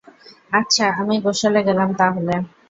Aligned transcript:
আচ্ছা, 0.51 0.85
আমি 0.99 1.15
গোসলে 1.25 1.61
গেলাম 1.67 1.89
তাহলে। 1.97 2.33